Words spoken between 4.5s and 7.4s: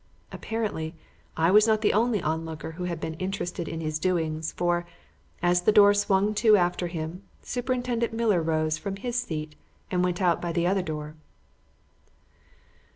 for, as the door swung to after him,